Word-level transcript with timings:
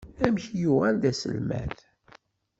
Amek 0.25 0.45
i 0.51 0.57
yuɣal 0.61 0.95
d 1.01 1.03
aselmad? 1.11 1.75